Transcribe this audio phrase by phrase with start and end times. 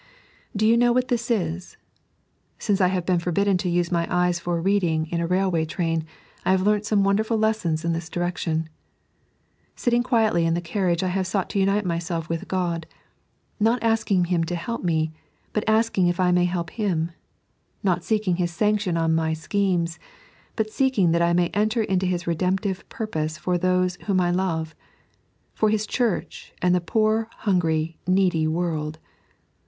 [0.55, 1.77] Do you know what this is t
[2.57, 6.05] Since I have been forbidden to use my eyes for reading in a railway train,
[6.43, 8.67] I have learnt some wonderful lessons in this direction.
[9.75, 12.85] Sitting quietly in the carriage I have sought to unite myself with Giod,
[13.59, 15.11] not asking Him to help me,
[15.53, 17.11] but asking if I may help Him;
[17.83, 19.99] not seeking His sanction on m; schemes,
[20.55, 24.73] but seeking that I may enter into His Redemptive purposes for those whom I love,
[25.53, 28.97] for Hie Church and the poor hungry, needy world.